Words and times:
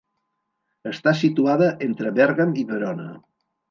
Està 0.93 1.13
situada 1.21 1.71
entre 1.91 2.17
Bèrgam 2.19 2.61
i 2.65 2.69
Verona. 2.75 3.11